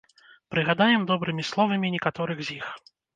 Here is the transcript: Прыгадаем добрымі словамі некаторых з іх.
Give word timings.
Прыгадаем 0.53 1.03
добрымі 1.11 1.45
словамі 1.49 1.91
некаторых 1.97 2.41
з 2.49 2.57
іх. 2.57 2.73